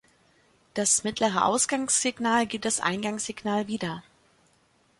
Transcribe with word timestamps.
Das 0.73 1.03
mittlere 1.03 1.45
Ausgangssignal 1.45 2.47
gibt 2.47 2.65
das 2.65 2.79
Eingangssignal 2.79 3.67
wieder. 3.67 4.01